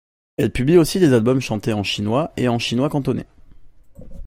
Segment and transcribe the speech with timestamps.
[0.37, 3.27] Elle publie aussi des albums chantés en chinois et en chinois cantonais.